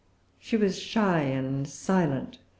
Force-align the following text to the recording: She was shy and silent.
She 0.39 0.57
was 0.57 0.79
shy 0.79 1.19
and 1.19 1.67
silent. 1.69 2.39